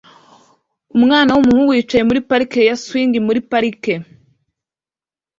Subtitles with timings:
[0.97, 3.93] Umwana w'umuhungu yicaye muri parike ya swing muri parike